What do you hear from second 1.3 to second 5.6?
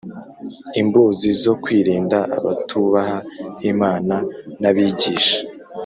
zo kwirinda abatubaha Imana n abigisha